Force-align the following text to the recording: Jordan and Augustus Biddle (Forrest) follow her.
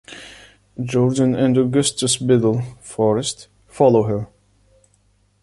Jordan 0.83 1.35
and 1.35 1.55
Augustus 1.59 2.17
Biddle 2.17 2.63
(Forrest) 2.81 3.49
follow 3.67 4.01
her. 4.05 4.27